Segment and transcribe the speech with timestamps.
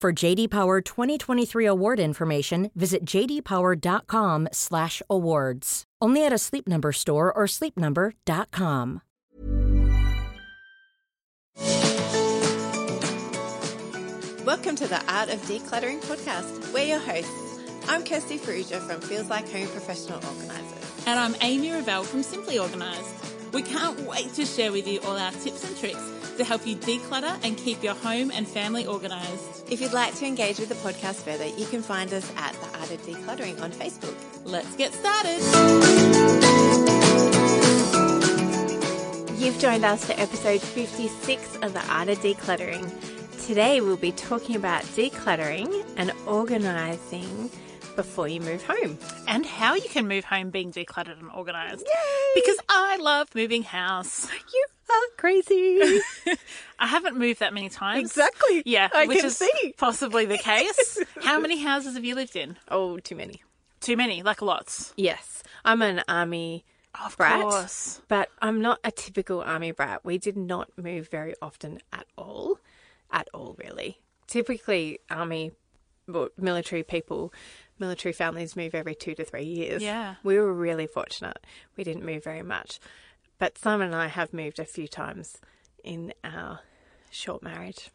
[0.00, 5.84] For JD Power 2023 award information, visit jdpower.com/awards.
[6.00, 9.02] Only at a Sleep Number store or sleepnumber.com.
[14.44, 16.72] Welcome to the Art of Decluttering podcast.
[16.72, 17.58] We're your hosts.
[17.88, 21.06] I'm Kirsty Farrugia from Feels Like Home Professional Organisers.
[21.08, 23.16] And I'm Amy Revell from Simply Organised.
[23.52, 26.76] We can't wait to share with you all our tips and tricks to help you
[26.76, 29.70] declutter and keep your home and family organised.
[29.70, 32.78] If you'd like to engage with the podcast further, you can find us at the
[32.78, 34.14] Art of Decluttering on Facebook.
[34.44, 35.38] Let's get started.
[39.38, 43.46] You've joined us for episode 56 of the Art of Decluttering.
[43.46, 47.50] Today we'll be talking about decluttering and organising
[47.96, 48.96] before you move home.
[49.26, 51.84] And how you can move home being decluttered and organised.
[52.34, 54.28] Because I love moving house.
[54.54, 54.66] You
[55.16, 56.00] crazy.
[56.78, 58.10] I haven't moved that many times.
[58.10, 58.62] Exactly.
[58.64, 59.74] Yeah, I which can is see.
[59.76, 60.98] possibly the case.
[61.22, 62.56] how many houses have you lived in?
[62.70, 63.42] oh, too many.
[63.80, 64.92] Too many, like lots.
[64.96, 65.42] Yes.
[65.64, 66.64] I'm an army
[67.04, 68.00] Of brat, course.
[68.08, 70.04] but I'm not a typical army brat.
[70.04, 72.58] We did not move very often at all.
[73.10, 74.00] At all, really.
[74.26, 75.52] Typically, army,
[76.06, 77.32] well, military people,
[77.78, 79.80] military families move every two to three years.
[79.82, 80.16] Yeah.
[80.24, 81.38] We were really fortunate.
[81.76, 82.80] We didn't move very much.
[83.38, 85.38] But Simon and I have moved a few times
[85.84, 86.60] in our
[87.10, 87.90] short marriage.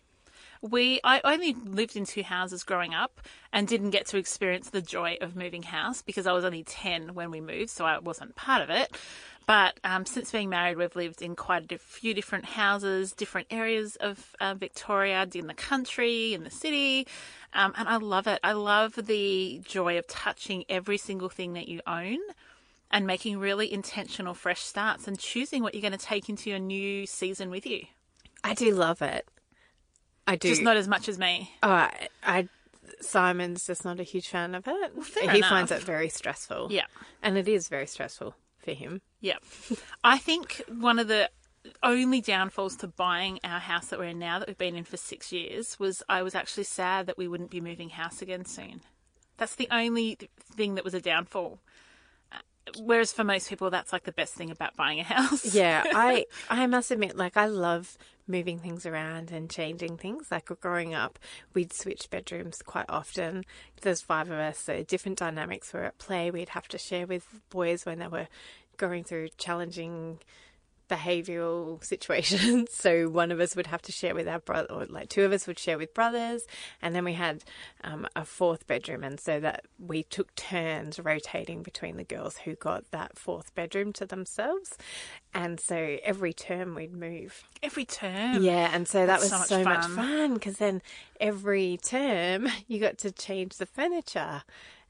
[0.62, 3.20] We I only lived in two houses growing up
[3.52, 7.14] and didn't get to experience the joy of moving house because I was only 10
[7.14, 8.98] when we moved, so I wasn't part of it.
[9.46, 13.98] But um, since being married, we've lived in quite a few different houses, different areas
[13.98, 17.08] of uh, Victoria, in the country, in the city,
[17.52, 18.40] um, and I love it.
[18.42, 22.20] I love the joy of touching every single thing that you own
[22.94, 26.59] and making really intentional fresh starts and choosing what you're going to take into your
[26.59, 27.81] new season with you.
[28.44, 29.28] I do love it.
[30.28, 30.50] I do.
[30.50, 31.52] Just not as much as me.
[31.64, 32.48] Oh, I, I
[33.02, 35.04] Simon's just not a huge fan of it.
[35.04, 35.50] fair he enough.
[35.50, 36.68] finds it very stressful.
[36.72, 36.86] Yeah.
[37.22, 39.02] and it is very stressful for him.
[39.20, 39.38] Yeah.
[40.04, 41.30] I think one of the
[41.81, 44.98] only downfalls to buying our house that we're in now, that we've been in for
[44.98, 48.81] six years, was I was actually sad that we wouldn't be moving house again soon.
[49.38, 51.60] That's the only th- thing that was a downfall.
[52.79, 55.53] Whereas for most people, that's like the best thing about buying a house.
[55.53, 57.97] Yeah, I I must admit, like I love
[58.28, 60.28] moving things around and changing things.
[60.31, 61.19] Like growing up,
[61.53, 63.44] we'd switch bedrooms quite often.
[63.81, 66.31] There's five of us, so different dynamics were at play.
[66.31, 68.28] We'd have to share with boys when they were
[68.78, 70.19] going through challenging
[70.94, 72.70] behavioral situations.
[72.84, 75.31] So one of us would have to share with our brother, or like two of
[75.31, 76.46] us would share with brothers,
[76.81, 77.44] and then we had
[77.84, 82.56] um, a fourth bedroom, and so that we took turns rotating between the girls who
[82.56, 84.78] got that fourth bedroom to themselves,
[85.34, 87.44] and so every term we'd move.
[87.62, 88.44] Every term.
[88.44, 89.95] Yeah, and so that That's was so so much fun.
[89.95, 90.81] fun because then
[91.19, 94.44] every term you got to change the furniture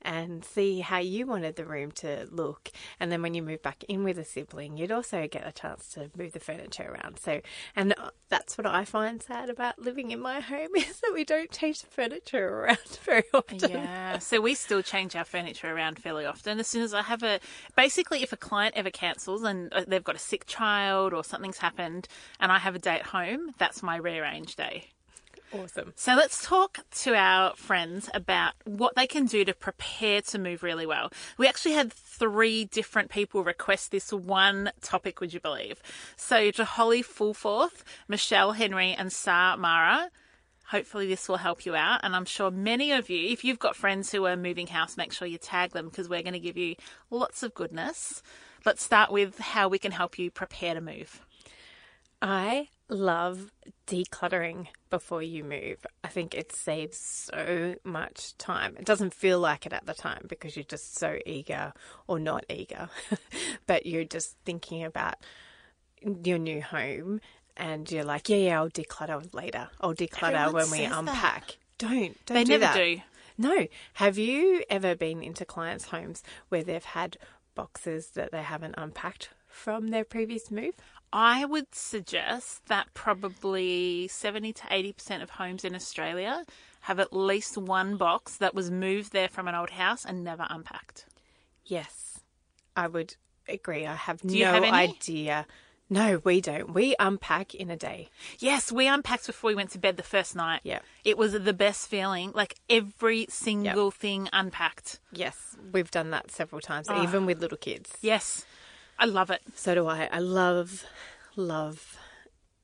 [0.03, 2.71] and see how you wanted the room to look.
[2.99, 5.87] And then when you move back in with a sibling, you'd also get a chance
[5.89, 7.19] to move the furniture around.
[7.19, 7.41] So,
[7.75, 11.23] and uh, that's what I find sad about living in my home is that we
[11.23, 13.69] don't change the furniture around very often.
[13.69, 16.59] Yeah, so we still change our furniture around fairly often.
[16.59, 17.39] As soon as I have a,
[17.75, 21.57] basically, if a client ever cancels and uh, they've got a sick child or something's
[21.57, 22.07] happened
[22.39, 24.92] and I have a day at home, that's my rearrange day.
[25.53, 25.93] Awesome.
[25.95, 30.63] So let's talk to our friends about what they can do to prepare to move
[30.63, 31.11] really well.
[31.37, 35.81] We actually had three different people request this one topic, would you believe?
[36.15, 40.09] So to Holly Fullforth, Michelle Henry, and Sar Mara.
[40.67, 41.99] Hopefully, this will help you out.
[42.03, 45.11] And I'm sure many of you, if you've got friends who are moving house, make
[45.11, 46.75] sure you tag them because we're going to give you
[47.11, 48.23] lots of goodness.
[48.65, 51.21] Let's start with how we can help you prepare to move.
[52.23, 53.51] I love
[53.87, 55.85] decluttering before you move.
[56.03, 58.75] I think it saves so much time.
[58.77, 61.73] It doesn't feel like it at the time because you're just so eager
[62.07, 62.89] or not eager,
[63.67, 65.15] but you're just thinking about
[66.23, 67.19] your new home
[67.57, 69.69] and you're like, yeah, yeah, I'll declutter later.
[69.81, 70.99] I'll declutter Everyone when we says that.
[70.99, 71.57] unpack.
[71.77, 72.75] Don't, don't They do never that.
[72.75, 73.01] do.
[73.37, 73.67] No.
[73.93, 77.17] Have you ever been into clients' homes where they've had
[77.55, 80.73] boxes that they haven't unpacked from their previous move?
[81.15, 86.43] I would suggest that probably 70 to 80% of homes in Australia
[86.81, 90.47] have at least one box that was moved there from an old house and never
[90.49, 91.05] unpacked.
[91.63, 92.19] Yes,
[92.75, 93.15] I would
[93.47, 93.85] agree.
[93.85, 95.45] I have Do no have idea.
[95.87, 96.73] No, we don't.
[96.73, 98.09] We unpack in a day.
[98.39, 100.61] Yes, we unpacked before we went to bed the first night.
[100.63, 100.79] Yeah.
[101.05, 102.31] It was the best feeling.
[102.33, 104.99] Like every single thing unpacked.
[105.11, 107.03] Yes, we've done that several times, Ah.
[107.03, 107.91] even with little kids.
[108.01, 108.45] Yes.
[109.03, 109.41] I love it.
[109.55, 110.07] So do I.
[110.09, 110.85] I love,
[111.35, 111.97] love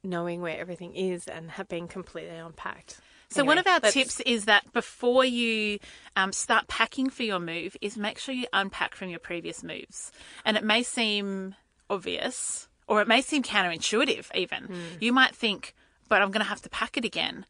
[0.04, 3.02] knowing where everything is and have been completely unpacked.
[3.30, 5.80] So one of our let's- tips is that before you
[6.16, 10.14] um, start packing for your move, is make sure you unpack from your previous moves.
[10.46, 11.56] And it may seem
[11.90, 14.34] obvious, or it may seem counterintuitive.
[14.34, 14.82] Even Hmm.
[15.02, 15.76] you might think,
[16.08, 17.46] "But I'm going to have to pack it again."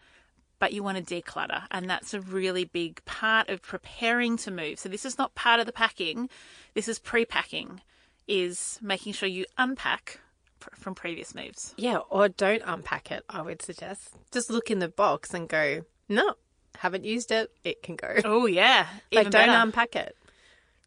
[0.58, 4.80] But you want to declutter, and that's a really big part of preparing to move.
[4.80, 6.30] So this is not part of the packing.
[6.74, 7.82] This is pre-packing.
[8.32, 10.20] Is making sure you unpack
[10.60, 11.74] pr- from previous moves.
[11.78, 14.12] Yeah, or don't unpack it, I would suggest.
[14.32, 16.36] Just look in the box and go, no,
[16.78, 17.50] haven't used it.
[17.64, 18.16] It can go.
[18.26, 19.52] Oh yeah, like, don't better.
[19.64, 20.16] unpack it.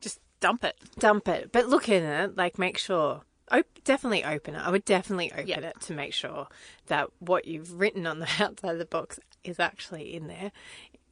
[0.00, 0.76] Just dump it.
[1.00, 2.36] dump it, but look in it.
[2.36, 3.22] Like, make sure.
[3.50, 4.60] Op- definitely open it.
[4.64, 5.58] I would definitely open Yeah.
[5.60, 6.46] it to make sure
[6.86, 10.52] that what you've written on the outside of the box is actually in there,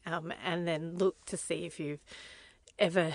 [0.07, 2.01] um, and then look to see if you've
[2.79, 3.15] ever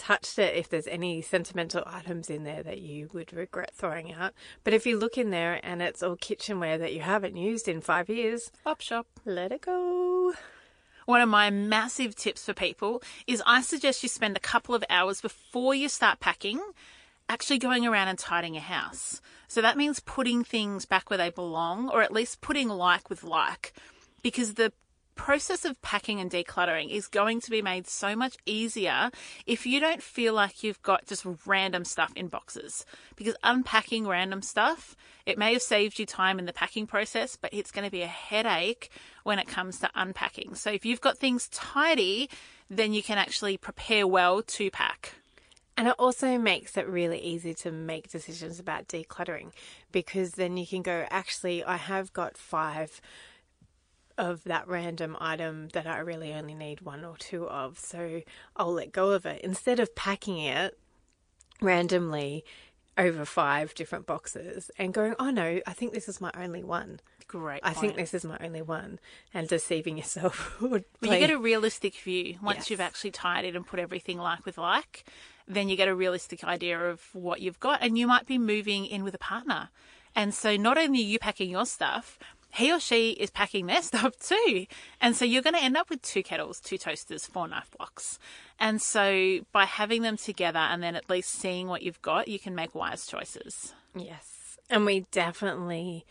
[0.00, 0.56] touched it.
[0.56, 4.32] If there's any sentimental items in there that you would regret throwing out,
[4.64, 7.82] but if you look in there and it's all kitchenware that you haven't used in
[7.82, 9.06] five years, Op shop.
[9.24, 10.32] let it go.
[11.04, 14.84] One of my massive tips for people is I suggest you spend a couple of
[14.88, 16.60] hours before you start packing
[17.28, 19.20] actually going around and tidying your house.
[19.48, 23.22] So that means putting things back where they belong or at least putting like with
[23.22, 23.72] like
[24.22, 24.72] because the
[25.20, 29.10] process of packing and decluttering is going to be made so much easier
[29.44, 32.86] if you don't feel like you've got just random stuff in boxes.
[33.16, 34.96] Because unpacking random stuff,
[35.26, 38.00] it may have saved you time in the packing process, but it's going to be
[38.00, 38.90] a headache
[39.22, 40.54] when it comes to unpacking.
[40.54, 42.30] So if you've got things tidy,
[42.70, 45.12] then you can actually prepare well to pack.
[45.76, 49.50] And it also makes it really easy to make decisions about decluttering
[49.92, 53.02] because then you can go, actually, I have got five
[54.20, 57.78] of that random item that I really only need one or two of.
[57.78, 58.22] So
[58.56, 60.78] I'll let go of it instead of packing it
[61.60, 62.44] randomly
[62.98, 67.00] over five different boxes and going, oh no, I think this is my only one.
[67.26, 67.60] Great.
[67.62, 68.98] I think this is my only one.
[69.32, 72.70] And deceiving yourself would Well, you get a realistic view once Yes.
[72.70, 75.04] you've actually tied it and put everything like with like.
[75.46, 78.86] Then you get a realistic idea of what you've got, and you might be moving
[78.86, 79.70] in with a partner.
[80.14, 82.18] And so, not only are you packing your stuff,
[82.52, 84.66] he or she is packing their stuff too.
[85.00, 88.18] And so, you're going to end up with two kettles, two toasters, four knife blocks.
[88.58, 92.38] And so, by having them together and then at least seeing what you've got, you
[92.38, 93.74] can make wise choices.
[93.94, 94.58] Yes.
[94.68, 96.06] And we definitely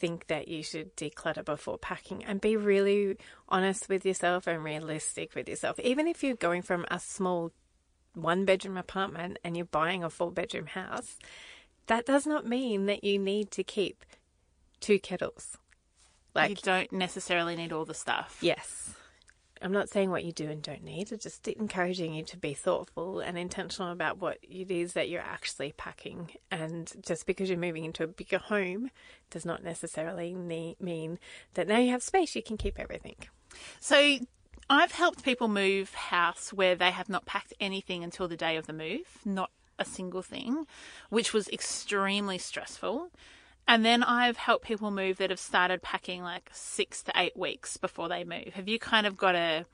[0.00, 3.18] think that you should declutter before packing and be really
[3.50, 5.78] honest with yourself and realistic with yourself.
[5.80, 7.52] Even if you're going from a small
[8.14, 11.18] one bedroom apartment and you're buying a four bedroom house,
[11.86, 14.04] that does not mean that you need to keep
[14.80, 15.58] two kettles.
[16.48, 18.38] You don't necessarily need all the stuff.
[18.40, 18.94] yes.
[19.62, 21.12] I'm not saying what you do and don't need.
[21.12, 25.20] It's just encouraging you to be thoughtful and intentional about what it is that you're
[25.20, 26.30] actually packing.
[26.50, 28.90] And just because you're moving into a bigger home
[29.28, 31.18] does not necessarily ne- mean
[31.54, 33.16] that now you have space, you can keep everything.
[33.80, 34.20] So
[34.70, 38.66] I've helped people move house where they have not packed anything until the day of
[38.66, 40.66] the move, not a single thing,
[41.10, 43.10] which was extremely stressful.
[43.70, 47.76] And then I've helped people move that have started packing like six to eight weeks
[47.76, 48.54] before they move.
[48.54, 49.64] Have you kind of got a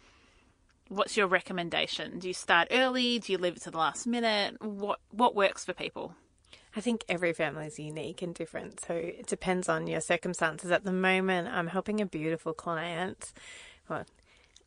[0.88, 2.18] what's your recommendation?
[2.18, 3.18] Do you start early?
[3.18, 4.60] Do you leave it to the last minute?
[4.60, 6.14] What what works for people?
[6.76, 10.70] I think every family is unique and different, so it depends on your circumstances.
[10.70, 13.32] At the moment, I'm helping a beautiful client.
[13.88, 14.04] Well,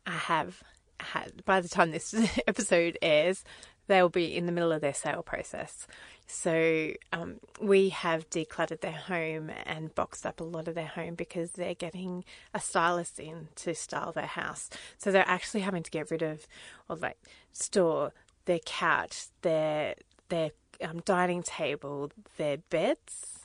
[0.08, 0.60] I have
[0.98, 2.12] had, by the time this
[2.48, 3.44] episode airs,
[3.90, 5.88] they'll be in the middle of their sale process.
[6.28, 11.16] So um, we have decluttered their home and boxed up a lot of their home
[11.16, 14.70] because they're getting a stylist in to style their house.
[14.96, 16.46] So they're actually having to get rid of,
[16.88, 17.18] or like
[17.52, 18.12] store
[18.44, 19.96] their couch, their
[20.28, 23.40] their um, dining table, their beds.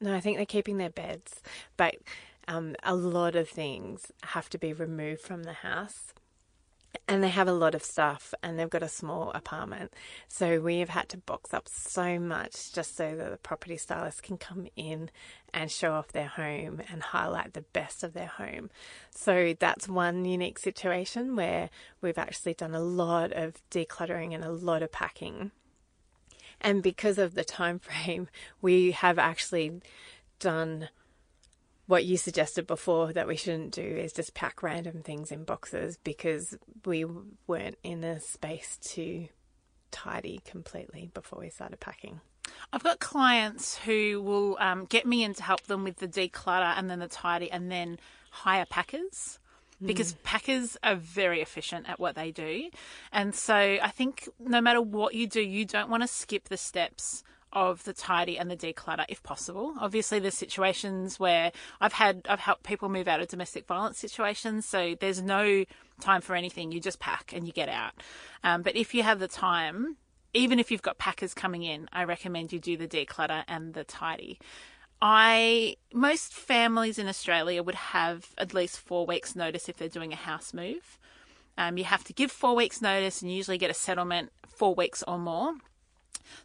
[0.00, 1.42] No, I think they're keeping their beds,
[1.76, 1.96] but
[2.46, 6.14] um, a lot of things have to be removed from the house
[7.06, 9.92] and they have a lot of stuff and they've got a small apartment.
[10.28, 14.22] So we have had to box up so much just so that the property stylist
[14.22, 15.10] can come in
[15.52, 18.70] and show off their home and highlight the best of their home.
[19.10, 21.70] So that's one unique situation where
[22.00, 25.50] we've actually done a lot of decluttering and a lot of packing.
[26.60, 28.28] And because of the time frame,
[28.60, 29.80] we have actually
[30.38, 30.88] done
[31.90, 35.98] what you suggested before that we shouldn't do is just pack random things in boxes
[36.04, 37.04] because we
[37.48, 39.26] weren't in a space to
[39.90, 42.20] tidy completely before we started packing.
[42.72, 46.74] I've got clients who will um, get me in to help them with the declutter
[46.78, 47.98] and then the tidy and then
[48.30, 49.40] hire packers
[49.84, 50.22] because mm.
[50.22, 52.70] packers are very efficient at what they do.
[53.12, 56.56] And so I think no matter what you do, you don't want to skip the
[56.56, 59.74] steps of the tidy and the declutter if possible.
[59.80, 64.66] Obviously there's situations where I've had I've helped people move out of domestic violence situations,
[64.66, 65.64] so there's no
[66.00, 66.72] time for anything.
[66.72, 67.92] You just pack and you get out.
[68.44, 69.96] Um, but if you have the time,
[70.32, 73.84] even if you've got packers coming in, I recommend you do the declutter and the
[73.84, 74.38] tidy.
[75.02, 80.12] I most families in Australia would have at least four weeks notice if they're doing
[80.12, 80.98] a house move.
[81.56, 85.02] Um, you have to give four weeks notice and usually get a settlement four weeks
[85.06, 85.54] or more.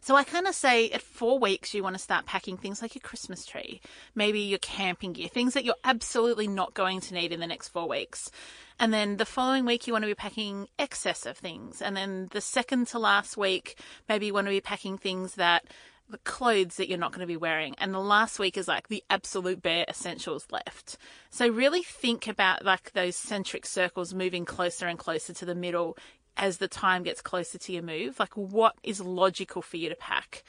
[0.00, 2.94] So I kind of say at four weeks, you want to start packing things like
[2.94, 3.80] your Christmas tree,
[4.14, 7.68] maybe your camping gear, things that you're absolutely not going to need in the next
[7.68, 8.30] four weeks.
[8.78, 11.80] And then the following week, you want to be packing excess of things.
[11.80, 13.78] And then the second to last week,
[14.08, 15.64] maybe you want to be packing things that
[16.08, 17.74] the clothes that you're not going to be wearing.
[17.78, 20.98] And the last week is like the absolute bare essentials left.
[21.30, 25.96] So really think about like those centric circles moving closer and closer to the middle
[26.36, 28.18] as the time gets closer to your move?
[28.18, 30.44] Like, what is logical for you to pack?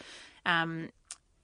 [0.46, 0.90] Um,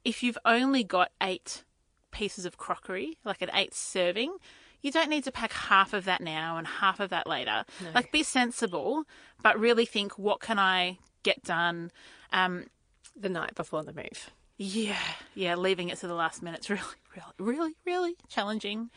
[0.05, 1.63] if you've only got eight
[2.11, 4.35] pieces of crockery, like an eight serving,
[4.81, 7.63] you don't need to pack half of that now and half of that later.
[7.81, 7.89] No.
[7.95, 9.05] Like, be sensible,
[9.41, 11.91] but really think, what can I get done?
[12.31, 12.65] Um,
[13.15, 14.31] the night before the move.
[14.57, 14.97] Yeah,
[15.35, 16.83] yeah, leaving it to the last minute is really,
[17.15, 18.89] really, really, really challenging.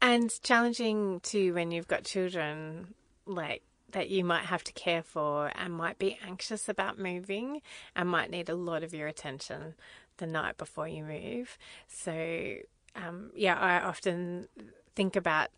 [0.00, 2.94] And challenging too when you've got children,
[3.26, 7.62] like that you might have to care for and might be anxious about moving
[7.94, 9.74] and might need a lot of your attention
[10.18, 11.56] the night before you move.
[11.88, 12.56] So,
[12.96, 14.48] um, yeah, I often
[14.94, 15.48] think about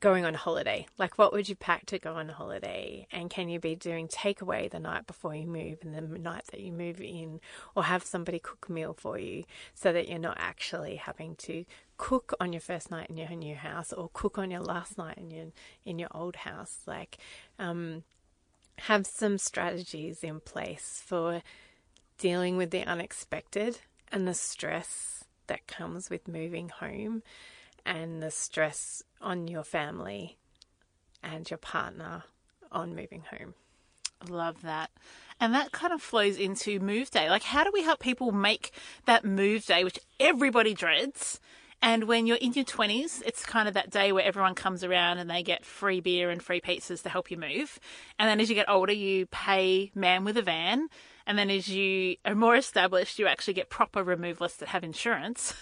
[0.00, 0.86] going on holiday.
[0.98, 3.06] Like, what would you pack to go on holiday?
[3.10, 6.60] And can you be doing takeaway the night before you move and the night that
[6.60, 7.40] you move in,
[7.74, 11.64] or have somebody cook a meal for you so that you're not actually having to
[11.96, 15.16] cook on your first night in your new house or cook on your last night
[15.16, 15.46] in your
[15.84, 16.80] in your old house?
[16.86, 17.18] Like,
[17.58, 18.04] um,
[18.80, 21.42] have some strategies in place for
[22.18, 23.80] dealing with the unexpected
[24.12, 27.22] and the stress that comes with moving home
[27.84, 30.38] and the stress on your family
[31.22, 32.24] and your partner
[32.70, 33.54] on moving home.
[34.28, 34.90] Love that.
[35.40, 37.28] And that kind of flows into move day.
[37.28, 38.72] Like, how do we help people make
[39.04, 41.40] that move day, which everybody dreads?
[41.82, 45.18] And when you're in your 20s, it's kind of that day where everyone comes around
[45.18, 47.78] and they get free beer and free pizzas to help you move.
[48.18, 50.88] And then as you get older, you pay man with a van
[51.26, 55.54] and then as you are more established, you actually get proper removalists that have insurance.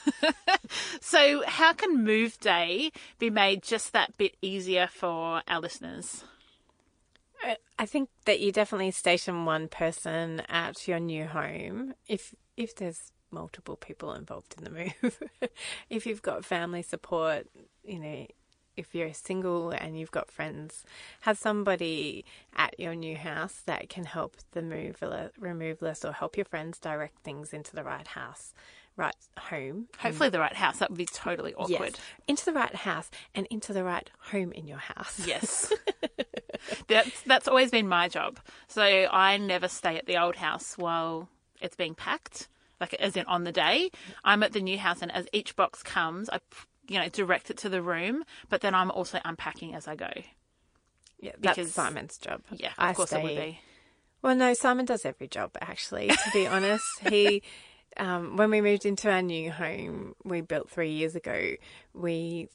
[1.01, 6.25] so, how can Move Day be made just that bit easier for our listeners?
[7.79, 13.13] I think that you definitely station one person at your new home if if there's
[13.31, 15.19] multiple people involved in the move.
[15.91, 17.49] if you've got family support,
[17.83, 18.27] you know,
[18.77, 20.85] if you're single and you've got friends,
[21.23, 22.25] have somebody
[22.57, 25.03] at your new house that can help the move
[25.39, 28.55] remove list or help your friends direct things into the right house,
[28.97, 29.89] right home.
[29.99, 30.79] Hopefully, the right house.
[30.79, 31.71] That would be totally awkward.
[31.95, 32.01] Yes.
[32.27, 35.27] Into the right house and into the right home in your house.
[35.27, 35.73] Yes.
[36.89, 38.39] that's that's always been my job.
[38.69, 41.29] So I never stay at the old house while
[41.61, 42.49] it's being packed
[42.81, 43.91] like as in on the day.
[44.25, 46.41] I'm at the new house, and as each box comes, I
[46.89, 50.11] you know, direct it to the room, but then I'm also unpacking as I go.
[51.21, 52.43] Yeah, that's because, Simon's job.
[52.53, 53.21] Yeah, of I course stay...
[53.21, 53.61] it would be.
[54.23, 56.09] Well, no, Simon does every job actually.
[56.09, 57.43] To be honest, he
[57.97, 61.55] um, when we moved into our new home we built three years ago,
[61.93, 62.49] we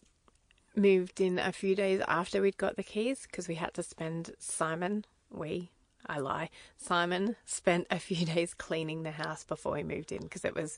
[0.75, 4.31] moved in a few days after we'd got the keys because we had to spend
[4.39, 5.71] Simon, we,
[6.05, 10.45] I lie, Simon spent a few days cleaning the house before we moved in because
[10.45, 10.77] it was,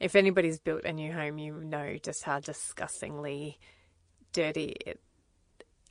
[0.00, 3.58] if anybody's built a new home, you know just how disgustingly
[4.32, 5.00] dirty it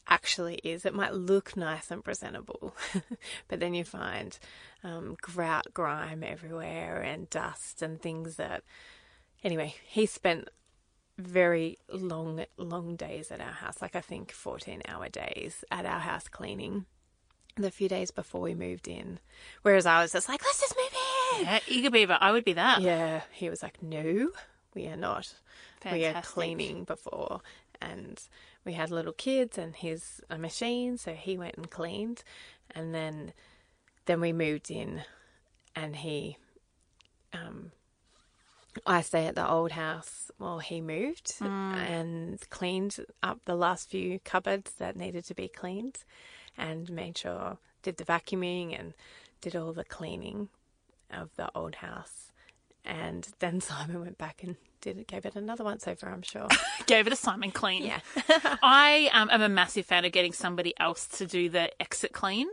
[0.07, 0.85] actually is.
[0.85, 2.75] It might look nice and presentable,
[3.47, 4.37] but then you find
[4.83, 8.63] um, grout, grime everywhere and dust and things that.
[9.41, 10.49] Anyway, he spent
[11.17, 15.99] very long, long days at our house, like I think 14 hour days at our
[15.99, 16.85] house cleaning
[17.55, 19.19] the few days before we moved in.
[19.61, 21.18] Whereas I was just like, let's just move in.
[21.39, 22.17] Yeah, eager beaver.
[22.19, 22.81] I would be that.
[22.81, 23.21] Yeah.
[23.31, 24.29] He was like, no,
[24.73, 25.33] we are not.
[25.81, 25.91] Fantastic.
[25.91, 27.41] We are cleaning before.
[27.81, 28.21] And
[28.65, 32.23] we had little kids and his a machine, so he went and cleaned.
[32.71, 33.33] And then
[34.05, 35.03] then we moved in
[35.75, 36.37] and he
[37.33, 37.71] um
[38.85, 44.19] I stay at the old house while he moved and cleaned up the last few
[44.19, 45.99] cupboards that needed to be cleaned
[46.57, 48.93] and made sure did the vacuuming and
[49.41, 50.49] did all the cleaning
[51.11, 52.31] of the old house.
[52.85, 56.47] And then Simon went back and did it, gave it another once over, I'm sure.
[56.85, 57.83] Gave it a Simon clean.
[57.83, 57.99] Yeah.
[58.63, 62.47] I um, am a massive fan of getting somebody else to do the exit clean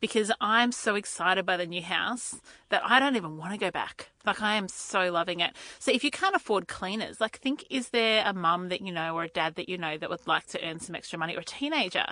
[0.00, 3.70] because I'm so excited by the new house that I don't even want to go
[3.70, 4.10] back.
[4.24, 5.54] Like I am so loving it.
[5.78, 9.16] So if you can't afford cleaners, like think is there a mum that you know
[9.16, 11.40] or a dad that you know that would like to earn some extra money or
[11.40, 12.06] a teenager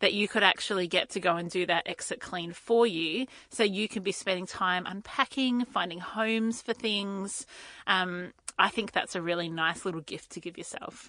[0.00, 3.62] that you could actually get to go and do that exit clean for you so
[3.62, 7.46] you can be spending time unpacking, finding homes for things.
[7.86, 11.08] Um, I think that's a really nice little gift to give yourself.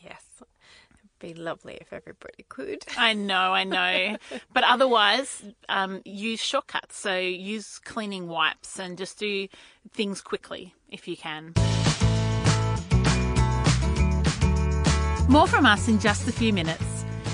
[0.00, 0.24] yes.
[1.22, 2.84] It'd be lovely if everybody could.
[2.96, 4.16] I know, I know.
[4.52, 6.96] but otherwise, um, use shortcuts.
[6.98, 9.48] So use cleaning wipes and just do
[9.92, 11.54] things quickly if you can.
[15.28, 16.89] More from us in just a few minutes.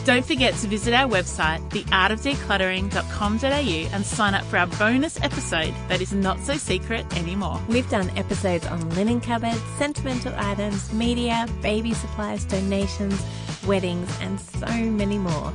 [0.07, 6.00] Don't forget to visit our website, theartofdecluttering.com.au, and sign up for our bonus episode that
[6.00, 7.61] is not so secret anymore.
[7.69, 13.21] We've done episodes on linen cupboards, sentimental items, media, baby supplies, donations,
[13.67, 15.52] weddings, and so many more.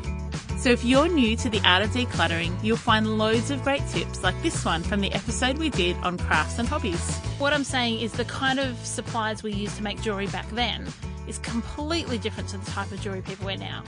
[0.57, 4.21] So if you're new to the art of decluttering, you'll find loads of great tips
[4.21, 7.15] like this one from the episode we did on crafts and hobbies.
[7.39, 10.89] What I'm saying is the kind of supplies we used to make jewellery back then
[11.25, 13.85] is completely different to the type of jewellery people wear now.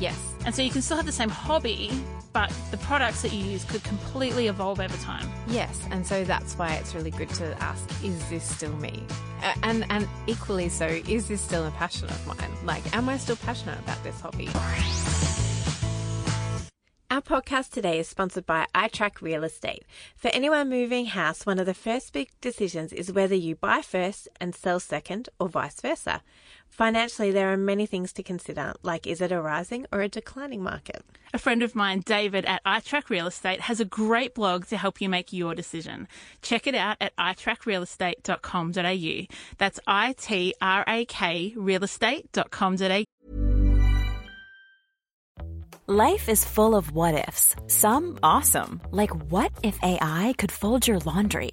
[0.00, 0.18] Yes.
[0.44, 1.90] And so you can still have the same hobby,
[2.32, 5.30] but the products that you use could completely evolve over time.
[5.46, 9.02] Yes, and so that's why it's really good to ask, is this still me?
[9.62, 12.50] And and equally so, is this still a passion of mine?
[12.64, 14.48] Like, am I still passionate about this hobby?
[17.10, 19.84] Our podcast today is sponsored by iTrak Real Estate.
[20.16, 24.28] For anyone moving house, one of the first big decisions is whether you buy first
[24.40, 26.22] and sell second or vice versa.
[26.74, 30.60] Financially, there are many things to consider, like is it a rising or a declining
[30.60, 31.04] market?
[31.32, 35.00] A friend of mine, David at iTrak Real Estate, has a great blog to help
[35.00, 36.08] you make your decision.
[36.42, 39.34] Check it out at itrakrealestate.com.au.
[39.58, 43.04] That's I T R A K realestate.com.au.
[45.86, 47.54] Life is full of what ifs.
[47.68, 51.52] Some awesome, like what if AI could fold your laundry?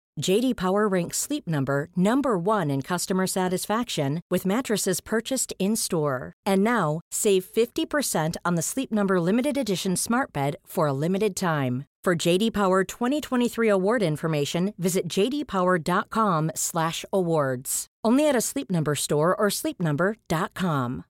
[0.19, 6.33] JD Power ranks Sleep Number number 1 in customer satisfaction with mattresses purchased in-store.
[6.45, 11.35] And now, save 50% on the Sleep Number limited edition Smart Bed for a limited
[11.35, 11.85] time.
[12.03, 17.87] For JD Power 2023 award information, visit jdpower.com/awards.
[18.03, 21.05] Only at a Sleep Number store or sleepnumber.com.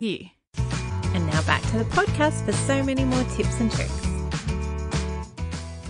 [0.00, 0.18] You.
[1.14, 4.05] And now back to the podcast for so many more tips and tricks.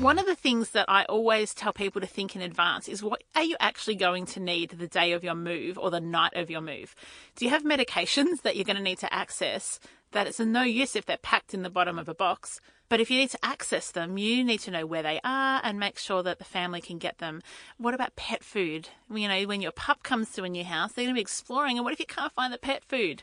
[0.00, 3.24] One of the things that I always tell people to think in advance is what
[3.34, 6.50] are you actually going to need the day of your move or the night of
[6.50, 6.94] your move?
[7.34, 9.80] Do you have medications that you're going to need to access
[10.12, 12.60] that it's no use if they're packed in the bottom of a box?
[12.88, 15.78] But if you need to access them, you need to know where they are and
[15.78, 17.42] make sure that the family can get them.
[17.78, 18.88] What about pet food?
[19.12, 21.76] You know, when your pup comes to a new house, they're going to be exploring,
[21.76, 23.22] and what if you can't find the pet food?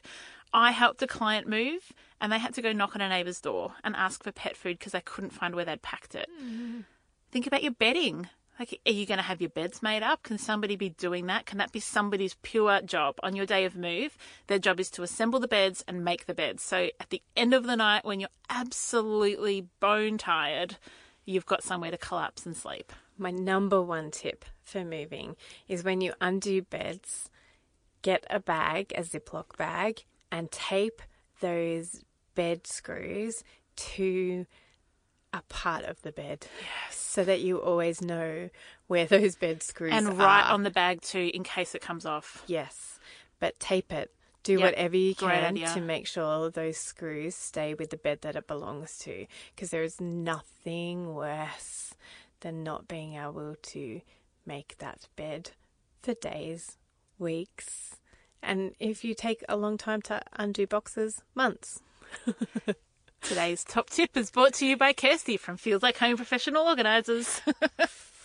[0.53, 3.73] I helped a client move and they had to go knock on a neighbour's door
[3.83, 6.29] and ask for pet food because they couldn't find where they'd packed it.
[6.41, 6.85] Mm.
[7.31, 8.29] Think about your bedding.
[8.59, 10.23] Like, are you going to have your beds made up?
[10.23, 11.45] Can somebody be doing that?
[11.45, 14.17] Can that be somebody's pure job on your day of move?
[14.47, 16.61] Their job is to assemble the beds and make the beds.
[16.61, 20.77] So at the end of the night, when you're absolutely bone tired,
[21.25, 22.93] you've got somewhere to collapse and sleep.
[23.17, 25.35] My number one tip for moving
[25.67, 27.29] is when you undo beds,
[28.01, 31.01] get a bag, a Ziploc bag, and tape
[31.39, 32.03] those
[32.35, 33.43] bed screws
[33.75, 34.45] to
[35.33, 36.47] a part of the bed.
[36.61, 36.95] Yes.
[36.95, 38.49] So that you always know
[38.87, 40.11] where those bed screws and are.
[40.11, 42.43] And right on the bag too in case it comes off.
[42.47, 42.99] Yes.
[43.39, 44.13] But tape it.
[44.43, 44.61] Do Yep.
[44.61, 48.97] whatever you can to make sure those screws stay with the bed that it belongs
[48.99, 49.25] to.
[49.55, 51.93] Because there is nothing worse
[52.41, 54.01] than not being able to
[54.45, 55.51] make that bed
[56.01, 56.77] for days,
[57.17, 57.95] weeks,
[58.41, 61.79] and if you take a long time to undo boxes, months.
[63.23, 67.41] Today's top tip is brought to you by Kirsty from Feels Like Home Professional Organisers.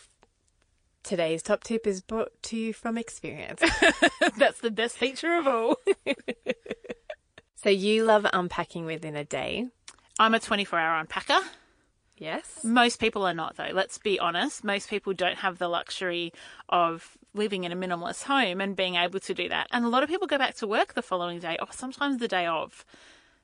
[1.04, 3.62] Today's top tip is brought to you from experience.
[4.36, 5.76] That's the best feature of all.
[7.54, 9.68] so you love unpacking within a day.
[10.18, 11.42] I'm a 24 hour unpacker.
[12.16, 12.64] Yes.
[12.64, 13.70] Most people are not, though.
[13.72, 14.64] Let's be honest.
[14.64, 16.32] Most people don't have the luxury
[16.68, 19.68] of living in a minimalist home and being able to do that.
[19.70, 22.26] And a lot of people go back to work the following day or sometimes the
[22.26, 22.84] day of.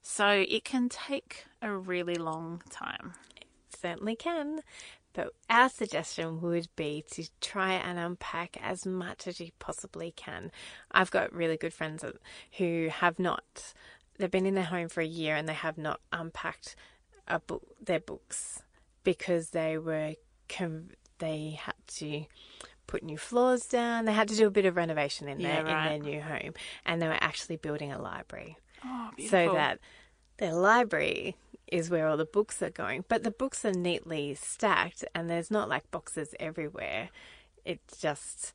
[0.06, 3.14] So it can take a really long time.
[3.74, 4.60] Certainly can.
[5.14, 10.52] But our suggestion would be to try and unpack as much as you possibly can.
[10.90, 12.04] I've got really good friends
[12.58, 13.72] who have not,
[14.18, 16.76] they've been in their home for a year and they have not unpacked
[17.26, 18.62] a book, their books
[19.04, 20.14] because they were,
[21.18, 22.24] they had to
[22.86, 24.04] put new floors down.
[24.04, 25.92] They had to do a bit of renovation in, Yeah, their, right.
[25.92, 29.78] in their new home and they were actually building a library Oh, so that
[30.38, 33.04] their library is where all the books are going.
[33.08, 37.10] But the books are neatly stacked and there's not like boxes everywhere.
[37.64, 38.52] It's just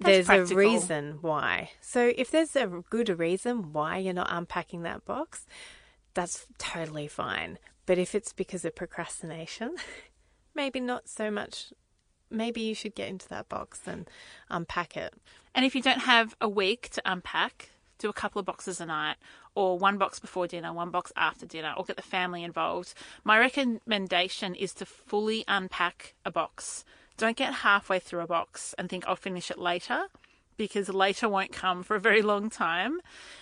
[0.00, 0.52] there's practical.
[0.52, 1.70] a reason why.
[1.80, 5.46] So if there's a good reason why you're not unpacking that box,
[6.14, 7.58] that's totally fine.
[7.86, 9.76] But if it's because of procrastination,
[10.54, 11.72] maybe not so much.
[12.30, 14.08] Maybe you should get into that box and
[14.48, 15.14] unpack it.
[15.54, 18.86] And if you don't have a week to unpack, do a couple of boxes a
[18.86, 19.16] night,
[19.54, 22.94] or one box before dinner, one box after dinner, or get the family involved.
[23.24, 26.84] My recommendation is to fully unpack a box.
[27.16, 30.06] Don't get halfway through a box and think I'll finish it later,
[30.56, 33.00] because later won't come for a very long time.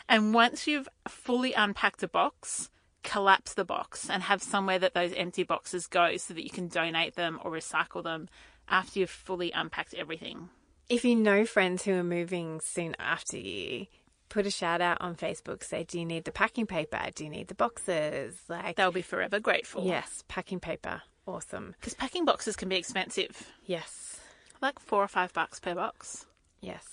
[0.08, 2.70] And once you've fully unpacked a box,
[3.02, 6.68] collapse the box and have somewhere that those empty boxes go so that you can
[6.68, 8.28] donate them or recycle them
[8.68, 10.48] after you've fully unpacked everything.
[10.88, 13.86] If you know friends who are moving soon after you,
[14.30, 15.62] put a shout out on Facebook.
[15.62, 16.98] Say, do you need the packing paper?
[17.14, 18.34] Do you need the boxes?
[18.48, 19.84] Like, They'll be forever grateful.
[19.84, 21.02] yes, packing paper.
[21.26, 21.74] Awesome.
[21.78, 24.18] Because packing boxes can be expensive, Yes.
[24.62, 26.26] like four or five bucks per box.
[26.62, 26.86] Yes.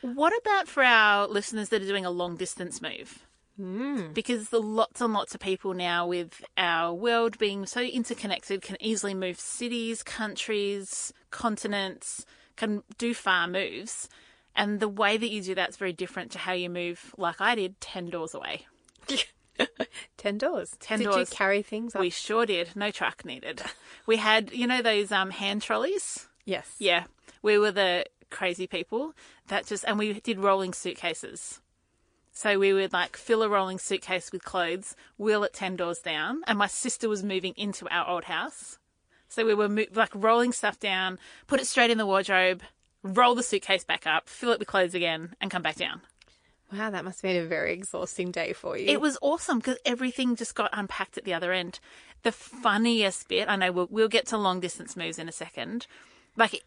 [0.00, 3.26] What about for our listeners that are doing a long distance move?
[3.60, 4.14] Mm.
[4.14, 8.78] Because the lots and lots of people now, with our world being so interconnected, can
[8.80, 12.24] easily move cities, countries, continents,
[12.56, 14.08] can do far moves.
[14.56, 17.54] And the way that you do that's very different to how you move, like I
[17.54, 18.66] did, 10 doors away.
[20.16, 20.76] Ten doors.
[20.80, 21.30] 10 Did doors.
[21.30, 22.00] you carry things up?
[22.00, 22.74] We sure did.
[22.74, 23.62] No truck needed.
[24.06, 26.26] We had, you know, those um, hand trolleys?
[26.46, 26.74] yes.
[26.78, 27.04] Yeah,
[27.42, 29.12] we were the crazy people
[29.48, 31.60] that just, and we did rolling suitcases.
[32.32, 36.42] So we would like fill a rolling suitcase with clothes, wheel it 10 doors down,
[36.46, 38.78] and my sister was moving into our old house.
[39.28, 42.62] So we were mo- like rolling stuff down, put it straight in the wardrobe,
[43.02, 46.02] roll the suitcase back up, fill it with clothes again, and come back down.
[46.72, 48.86] Wow, that must have been a very exhausting day for you.
[48.86, 51.80] It was awesome because everything just got unpacked at the other end.
[52.22, 55.86] The funniest bit, I know we'll, we'll get to long distance moves in a second.
[56.36, 56.62] Like,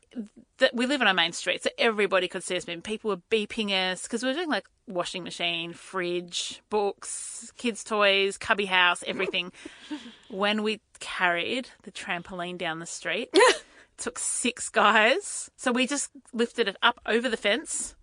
[0.58, 2.82] that we live on a main street, so everybody could see us moving.
[2.82, 8.38] People were beeping us because we were doing like washing machine, fridge, books, kids' toys,
[8.38, 9.54] cubby house, everything.
[10.30, 13.30] when we carried the trampoline down the street,
[13.98, 15.50] took six guys.
[15.56, 17.96] So we just lifted it up over the fence,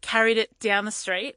[0.00, 1.36] carried it down the street,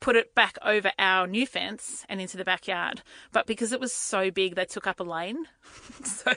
[0.00, 3.02] put it back over our new fence and into the backyard.
[3.32, 5.46] But because it was so big, they took up a lane.
[6.04, 6.32] so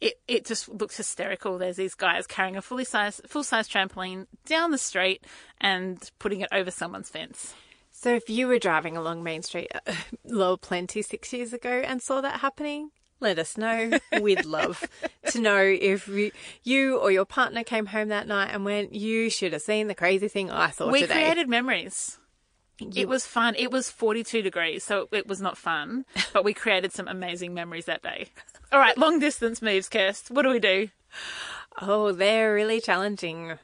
[0.00, 1.58] it, it just looked hysterical.
[1.58, 5.26] There's these guys carrying a fully size, full size trampoline down the street
[5.60, 7.54] and putting it over someone's fence.
[7.90, 12.20] So if you were driving along Main Street, uh, Plenty six years ago and saw
[12.20, 12.90] that happening,
[13.24, 13.98] let us know.
[14.20, 14.88] We'd love
[15.30, 16.30] to know if you,
[16.62, 19.94] you or your partner came home that night and went, you should have seen the
[19.94, 21.14] crazy thing I saw we today.
[21.14, 22.18] created memories.
[22.94, 23.54] It was fun.
[23.56, 27.86] It was 42 degrees, so it was not fun, but we created some amazing memories
[27.86, 28.28] that day.
[28.72, 30.30] All right, long distance moves, Kirst.
[30.30, 30.88] What do we do?
[31.80, 33.58] Oh, they're really challenging.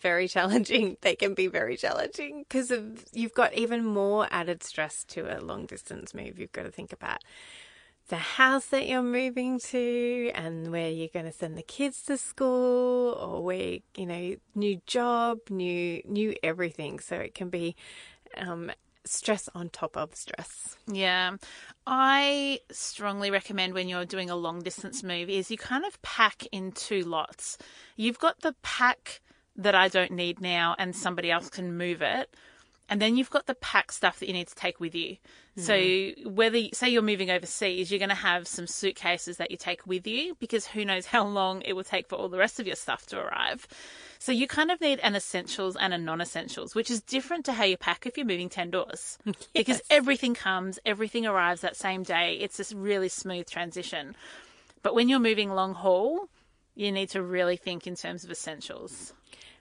[0.00, 0.96] Very challenging.
[1.00, 2.72] They can be very challenging because
[3.12, 6.38] you've got even more added stress to a long distance move.
[6.38, 7.22] You've got to think about
[8.08, 12.16] the house that you're moving to and where you're going to send the kids to
[12.16, 17.76] school or where you know new job new new everything so it can be
[18.36, 18.70] um,
[19.04, 21.36] stress on top of stress Yeah.
[21.86, 26.46] I strongly recommend when you're doing a long distance move is you kind of pack
[26.52, 27.56] in two lots.
[27.96, 29.20] You've got the pack
[29.56, 32.34] that I don't need now and somebody else can move it.
[32.88, 35.18] And then you've got the pack stuff that you need to take with you.
[35.58, 36.34] So hmm.
[36.34, 40.06] whether say you're moving overseas, you're going to have some suitcases that you take with
[40.06, 42.76] you because who knows how long it will take for all the rest of your
[42.76, 43.66] stuff to arrive.
[44.20, 47.64] So you kind of need an essentials and a non-essentials, which is different to how
[47.64, 49.18] you pack if you're moving 10 doors.
[49.54, 52.38] Because everything comes, everything arrives that same day.
[52.40, 54.14] It's this really smooth transition.
[54.82, 56.28] But when you're moving long haul,
[56.76, 59.12] you need to really think in terms of essentials.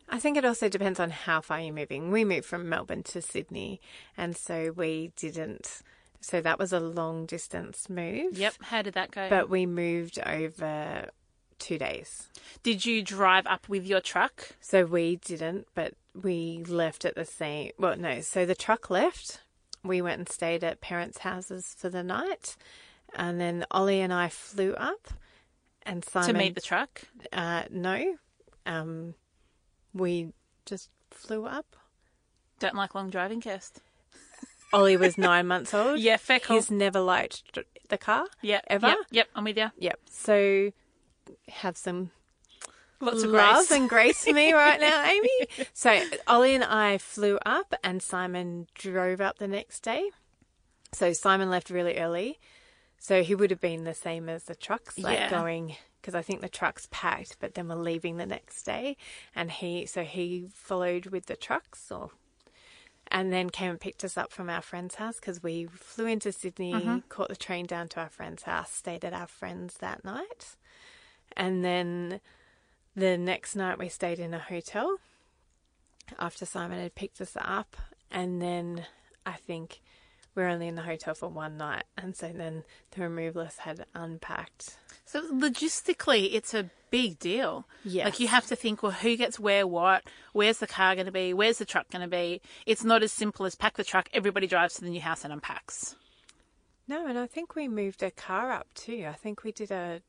[0.09, 2.11] I think it also depends on how far you're moving.
[2.11, 3.81] We moved from Melbourne to Sydney,
[4.15, 5.81] and so we didn't.
[6.21, 8.37] So that was a long distance move.
[8.37, 8.55] Yep.
[8.63, 9.29] How did that go?
[9.29, 11.09] But we moved over
[11.59, 12.29] two days.
[12.63, 14.49] did you drive up with your truck?
[14.61, 17.71] So we didn't, but we left at the same.
[17.79, 18.21] Well, no.
[18.21, 19.41] So the truck left.
[19.83, 22.55] We went and stayed at parents' houses for the night,
[23.15, 25.09] and then Ollie and I flew up.
[25.83, 27.03] And Simon to meet the truck?
[27.31, 28.17] Uh, no,
[28.65, 29.13] um,
[29.93, 30.33] we
[30.65, 31.75] just flew up.
[32.59, 33.73] Don't like long driving, Kirst.
[34.73, 35.99] Ollie was nine months old.
[35.99, 36.57] Yeah, fair call.
[36.57, 37.57] He's never liked
[37.89, 38.25] the car.
[38.41, 38.87] Yeah, ever.
[38.87, 39.71] Yep, yep, I'm with you.
[39.77, 39.99] Yep.
[40.09, 40.71] So
[41.49, 42.11] have some
[42.99, 43.71] Lots of love grace.
[43.71, 45.29] and grace for me right now, Amy.
[45.73, 50.09] So Ollie and I flew up, and Simon drove up the next day.
[50.93, 52.39] So Simon left really early,
[52.97, 55.29] so he would have been the same as the trucks, like Yeah.
[55.29, 55.75] going
[56.07, 58.95] because I think the truck's packed, but then we're leaving the next day,
[59.35, 62.11] and he so he followed with the trucks or.
[63.09, 66.31] And then came and picked us up from our friend's house because we flew into
[66.33, 66.97] Sydney, Mm-hmm.
[67.07, 70.57] caught the train down to our friend's house, stayed at our friend's that night.
[71.37, 72.19] And then
[72.97, 74.97] the next night we stayed in a hotel
[76.19, 77.77] after Simon had picked us up.
[78.11, 78.85] And then
[79.25, 79.79] I think
[80.35, 81.85] we were only in the hotel for one night.
[81.97, 84.75] And so then the removalists had unpacked.
[85.07, 87.65] So logistically, it's a big deal.
[87.85, 88.05] Yes.
[88.05, 90.03] Like you have to think, well, who gets where, what?
[90.33, 91.33] Where's the car going to be?
[91.33, 92.41] Where's the truck going to be?
[92.65, 95.31] It's not as simple as pack the truck, everybody drives to the new house and
[95.31, 95.95] unpacks.
[96.89, 99.05] No, and I think we moved a car up too.
[99.07, 100.01] I think we did a.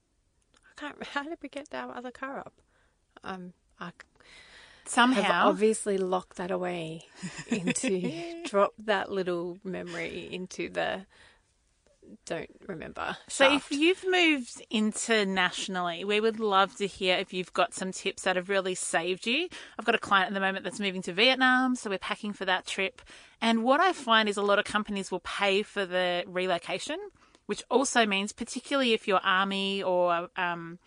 [0.56, 1.04] I can't.
[1.12, 2.54] How did we get our other car up?
[3.22, 3.94] Um, I have
[4.84, 7.06] Somehow, obviously locked that away
[7.48, 11.06] into drop that little memory into the
[12.26, 13.16] don't remember.
[13.28, 18.22] So if you've moved internationally, we would love to hear if you've got some tips
[18.22, 19.48] that have really saved you.
[19.78, 22.44] I've got a client at the moment that's moving to Vietnam, so we're packing for
[22.44, 23.02] that trip.
[23.40, 26.98] And what I find is a lot of companies will pay for the relocation,
[27.46, 30.78] which also means, particularly if you're army or um,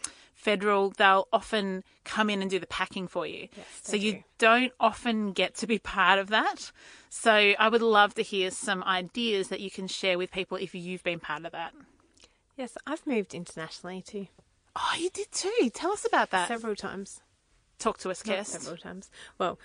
[0.42, 3.48] federal, they'll often come in and do the packing for you.
[3.82, 4.24] so you do.
[4.40, 6.72] don't often get to be part of that.
[7.10, 10.74] So I would love to hear some ideas that you can share with people if
[10.74, 11.74] you've been part of that.
[12.58, 14.28] yes, I've moved internationally too
[14.76, 15.70] Oh, you did too.
[15.74, 16.48] Tell us about that.
[16.48, 17.22] several times.
[17.78, 18.46] Talk to us, Kirst.
[18.46, 19.10] several times.
[19.38, 19.60] Well,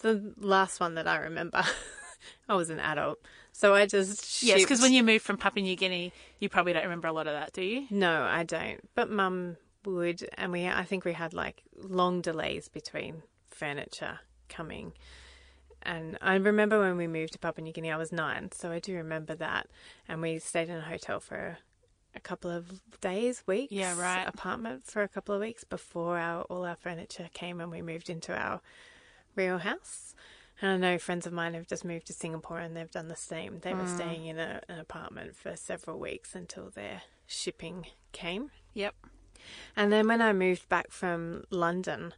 [0.00, 1.62] the last one that I remember,
[2.48, 3.18] I was an adult,
[3.52, 6.84] so I just Yes, because when you moved from Papua New Guinea, you probably don't
[6.84, 7.86] remember a lot of that, do you?
[7.90, 8.80] No, I don't.
[8.94, 14.92] But Mum would, and we I think we had like long delays between furniture coming,
[15.82, 18.78] and I remember when we moved to Papua New Guinea, I was nine, so I
[18.78, 19.68] do remember that.
[20.08, 21.58] And we stayed in a hotel for
[22.14, 23.72] a couple of days, weeks.
[23.72, 24.26] Yeah, right.
[24.26, 28.10] Apartment for a couple of weeks before our all our furniture came and we moved
[28.10, 28.60] into our
[29.36, 30.14] real house.
[30.60, 33.16] And I know friends of mine have just moved to Singapore and they've done the
[33.16, 33.60] same.
[33.60, 33.96] They were hmm.
[33.96, 38.50] staying in a, an apartment for several weeks until their shipping came.
[38.74, 38.94] Yep.
[39.76, 42.14] And then when I moved back from London,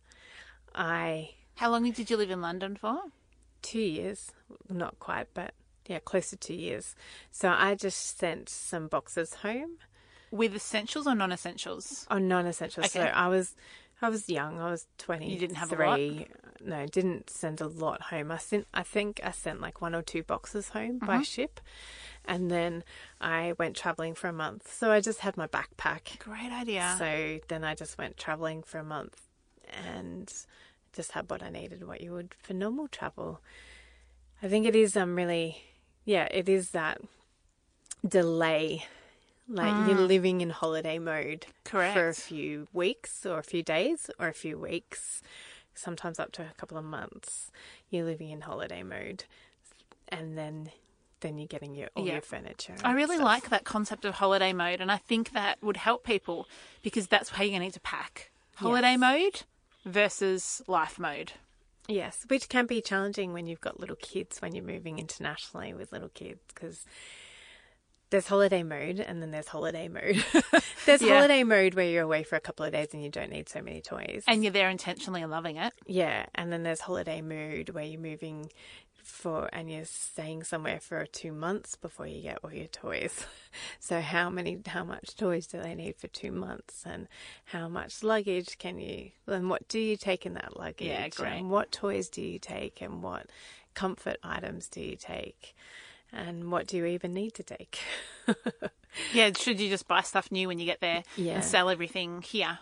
[0.74, 3.00] I How long did you live in London for?
[3.62, 4.32] two years,
[4.68, 5.52] not quite, but
[5.86, 6.94] yeah, close to two years.
[7.30, 9.78] So I just sent some boxes home
[10.30, 12.06] With essentials or non essentials?
[12.08, 12.84] on oh, non-essential.
[12.84, 13.54] So I was,
[14.00, 14.60] I was young.
[14.60, 15.30] I was twenty.
[15.32, 15.98] You didn't have a lot?
[16.62, 18.30] No, didn't send a lot home.
[18.30, 18.66] I sent.
[18.74, 21.22] I think I sent like one or two boxes home by Mm-hmm.
[21.22, 21.60] ship,
[22.26, 22.84] and then
[23.20, 24.70] I went traveling for a month.
[24.72, 26.18] So I just had my backpack.
[26.18, 26.94] Great idea.
[26.98, 29.22] So then I just went traveling for a month,
[29.86, 30.30] and
[30.92, 33.40] just had what I needed, what you would for normal travel.
[34.42, 35.62] I think it is um really,
[36.04, 37.00] yeah, it is that
[38.06, 38.84] delay.
[39.48, 41.46] Like you're living in holiday mode
[41.94, 45.22] for a few weeks or a few days or a few weeks,
[45.80, 47.50] sometimes up to a couple of months.
[47.90, 49.24] You're living in holiday mode,
[50.08, 50.70] and then
[51.20, 52.14] then you're getting your all Yeah.
[52.14, 52.74] your furniture.
[52.82, 53.24] I really stuff.
[53.26, 56.48] like that concept of holiday mode, and I think that would help people
[56.82, 59.00] because that's how you're going to need to pack holiday Yes.
[59.00, 59.42] mode
[59.84, 61.32] versus life mode.
[61.88, 65.92] Yes, which can be challenging when you've got little kids when you're moving internationally with
[65.92, 66.84] little kids because
[68.10, 70.24] there's holiday mode and then there's holiday mode.
[70.86, 71.14] there's Yeah.
[71.14, 73.62] holiday mode where you're away for a couple of days and you don't need so
[73.62, 74.24] many toys.
[74.26, 75.72] And you're there intentionally and loving it.
[75.86, 78.50] yeah, and then there's holiday mode where you're moving
[79.02, 83.24] for and you're staying somewhere for two months before you get all your toys.
[83.80, 87.08] So how many how much toys do they need for two months and
[87.46, 90.86] how much luggage can you and what do you take in that luggage?
[90.86, 91.32] Yeah, great.
[91.32, 93.26] And what toys do you take and what
[93.74, 95.56] comfort items do you take?
[96.12, 97.78] And what do you even need to take?
[99.14, 101.34] Yeah, should you just buy stuff new when you get there Yeah.
[101.34, 102.58] and sell everything here?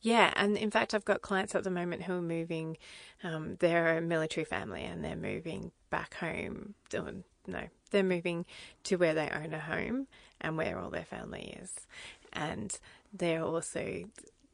[0.00, 2.76] Yeah, and in fact, I've got clients at the moment who are moving.
[3.24, 6.74] Um, they're a military family and they're moving back home.
[7.48, 8.46] No, they're moving
[8.84, 10.06] to where they own a home
[10.40, 11.72] and where all their family is.
[12.32, 12.78] And
[13.12, 14.04] they're also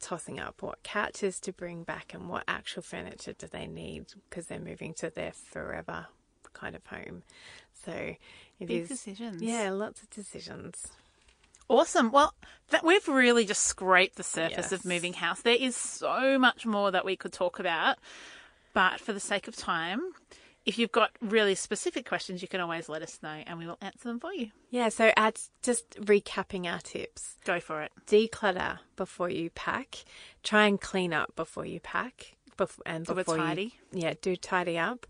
[0.01, 4.47] tossing up what couches to bring back and what actual furniture do they need because
[4.47, 6.07] they're moving to their forever
[6.63, 7.23] kind of home.
[7.85, 8.17] So it
[8.61, 9.43] is Big decisions.
[9.43, 10.87] Yeah, lots of decisions.
[11.69, 12.11] Awesome.
[12.13, 12.35] Well,
[12.71, 14.73] that we've really just scraped the surface Yes.
[14.73, 15.41] of moving house.
[15.43, 17.97] There is so much more that we could talk about,
[18.75, 20.01] but for the sake of time,
[20.67, 23.79] if you've got really specific questions, you can always let us know and we will
[23.81, 24.51] answer them for you.
[24.71, 27.37] Yeah, so add, just recapping our tips.
[27.45, 27.91] Go for it.
[28.07, 30.05] declutter before you pack.
[30.45, 32.37] Try and clean up before you pack.
[32.59, 35.07] Bef- and Have a before you- yeah, do tidy up,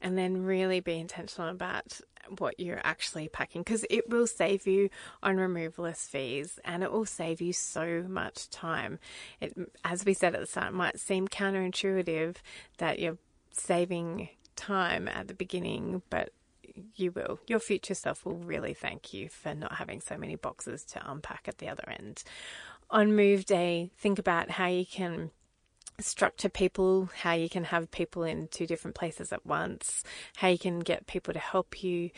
[0.00, 2.00] and then really be intentional about
[2.38, 4.90] what you're actually packing because it will save you
[5.22, 8.98] on removalist fees and it will save you so much time.
[9.40, 12.36] It, as we said at the start, might seem counterintuitive
[12.78, 13.18] that you're
[13.52, 16.30] saving time at the beginning, but
[16.94, 17.40] you will.
[17.46, 21.44] Your future self will really thank you for not having so many boxes to unpack
[21.46, 22.22] at the other end.
[22.90, 25.30] On move day, think about how you can
[26.00, 30.02] structure people, how you can have people in two different places at once,
[30.36, 32.10] how you can get people to help you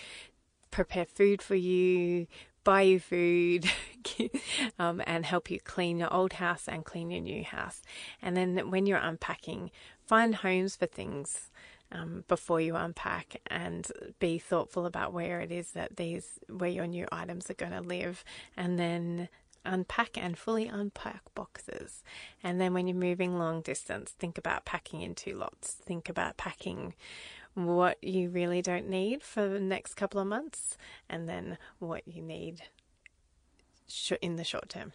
[0.70, 2.26] prepare food for you,
[2.64, 3.70] buy you food,
[4.78, 7.82] um, and help you clean your old house and clean your new house.
[8.20, 9.70] And then when you're unpacking,
[10.06, 11.50] find homes for things
[11.90, 16.86] um, before you unpack and be thoughtful about where it is that these, where your
[16.86, 18.24] new items are going to live.
[18.56, 19.28] And then
[19.64, 22.02] unpack and fully unpack boxes.
[22.42, 25.72] And then when you're moving long distance, think about packing in two lots.
[25.72, 26.94] Think about packing
[27.54, 30.76] what you really don't need for the next couple of months
[31.08, 32.62] and then what you need
[34.20, 34.92] in the short term.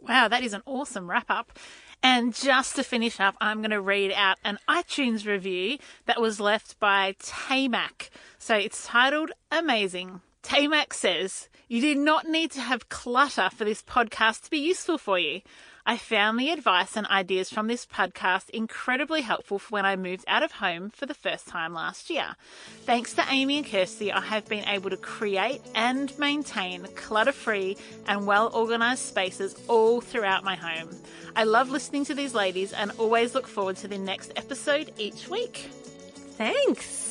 [0.00, 1.58] Wow, that is an awesome wrap up.
[2.02, 6.38] And just to finish up, I'm going to read out an iTunes review that was
[6.40, 8.10] left by Tamac.
[8.38, 10.20] So it's titled Amazing.
[10.44, 14.98] Tamac says, You do not need to have clutter for this podcast to be useful
[14.98, 15.40] for you.
[15.86, 20.24] I found the advice and ideas from this podcast incredibly helpful for when I moved
[20.28, 22.36] out of home for the first time last year.
[22.84, 27.76] Thanks to Amy and Kirsty, I have been able to create and maintain clutter free
[28.06, 30.90] and well organized spaces all throughout my home.
[31.36, 35.28] I love listening to these ladies and always look forward to the next episode each
[35.28, 35.68] week.
[36.36, 37.03] Thanks,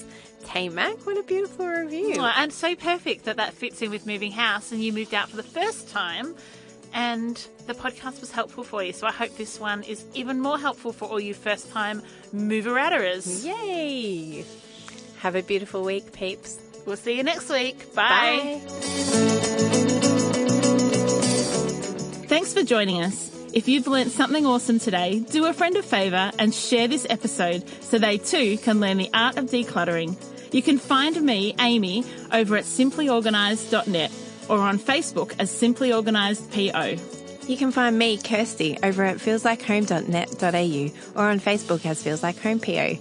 [0.53, 1.05] Tamac.
[1.05, 2.15] What a beautiful review.
[2.17, 5.29] Well, And so perfect that that fits in with moving house and you moved out
[5.29, 6.35] for the first time
[6.93, 8.93] and the podcast was helpful for you.
[8.93, 12.77] So I hope this one is even more helpful for all you first time mover
[12.77, 13.43] outers.
[13.43, 14.45] Yay!
[15.19, 16.59] Have a beautiful week, peeps.
[16.85, 17.95] We'll see you next week.
[17.95, 18.61] Bye.
[18.63, 18.69] Bye.
[22.27, 23.31] Thanks for joining us.
[23.53, 27.63] If you've learnt something awesome today, do a friend a favour and share this episode
[27.83, 30.15] so they too can learn the art of decluttering.
[30.53, 34.11] You can find me, Amy, over at simplyorganised.net
[34.49, 36.95] or on Facebook as Simply Organised PO.
[37.47, 42.59] You can find me, Kirsty, over at feelslikehome.net.au or on Facebook as Feels Like Home
[42.59, 42.97] PO.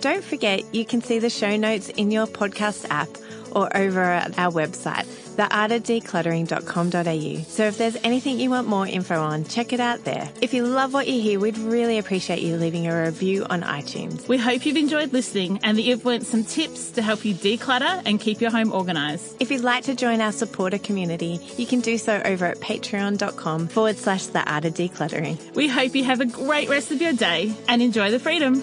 [0.00, 3.08] Don't forget, you can see the show notes in your podcast app
[3.54, 7.42] or over at our website, theartofdecluttering.com.au.
[7.44, 10.30] So if there's anything you want more info on, check it out there.
[10.40, 14.28] If you love what you hear, we'd really appreciate you leaving a review on iTunes.
[14.28, 18.02] We hope you've enjoyed listening and that you've learnt some tips to help you declutter
[18.04, 19.36] and keep your home organised.
[19.40, 23.68] If you'd like to join our supporter community, you can do so over at patreon.com
[23.68, 25.54] forward slash the art of decluttering.
[25.54, 28.62] We hope you have a great rest of your day and enjoy the freedom.